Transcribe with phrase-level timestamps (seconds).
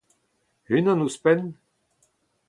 [0.75, 1.43] Unan ouzhpenn?